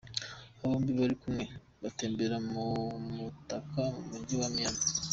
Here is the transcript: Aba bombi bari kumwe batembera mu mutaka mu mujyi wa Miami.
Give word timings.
Aba 0.57 0.69
bombi 0.71 0.91
bari 0.99 1.15
kumwe 1.21 1.45
batembera 1.81 2.37
mu 2.51 2.65
mutaka 3.15 3.79
mu 3.95 4.01
mujyi 4.09 4.35
wa 4.41 4.49
Miami. 4.55 4.81